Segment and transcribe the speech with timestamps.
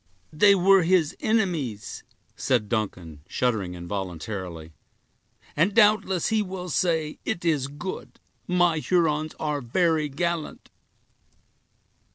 [0.33, 2.01] "They were his enemies,"
[2.35, 4.73] said Duncan, shuddering involuntarily;
[5.55, 10.71] "and doubtless, he will say, it is good; my Hurons are very gallant."